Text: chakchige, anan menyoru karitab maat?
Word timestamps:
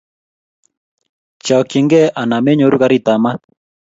chakchige, 1.45 2.01
anan 2.21 2.41
menyoru 2.45 2.77
karitab 2.81 3.19
maat? 3.23 3.39